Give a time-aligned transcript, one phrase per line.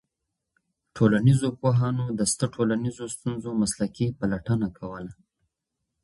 [0.95, 5.13] ټولنيزو پوهانو د سته ټولنيزو ستونزو مسلکي پلټنه کوله.